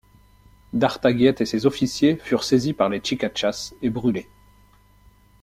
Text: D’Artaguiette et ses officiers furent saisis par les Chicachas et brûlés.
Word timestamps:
D’Artaguiette 0.73 1.41
et 1.41 1.45
ses 1.45 1.67
officiers 1.67 2.15
furent 2.15 2.43
saisis 2.43 2.73
par 2.73 2.89
les 2.89 3.01
Chicachas 3.03 3.75
et 3.83 3.91
brûlés. 3.91 4.27